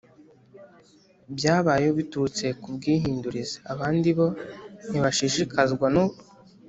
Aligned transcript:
byabayeho 1.35 1.93
biturutse 1.99 2.45
ku 2.61 2.67
bwihindurize 2.75 3.55
Abandi 3.71 4.09
bo 4.17 4.27
ntibashishikazwa 4.89 5.87
no 5.95 6.03